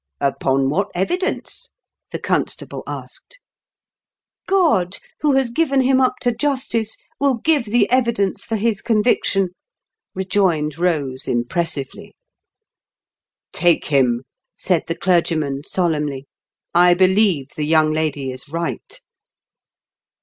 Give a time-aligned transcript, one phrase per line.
[0.19, 1.69] "Upon what evidence?"
[2.11, 3.39] the constable asked.
[4.47, 9.49] *'God, who has given him up to justice, will give the evidence for his conviction,"
[10.15, 12.15] rejoined Kose impressively."
[13.53, 14.23] Take him,"
[14.55, 16.25] said the clergyman, solemnly."
[16.89, 18.99] I believe the young lady is right."